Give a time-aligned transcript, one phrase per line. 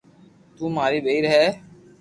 [0.55, 1.45] تو ماري ٻير ھي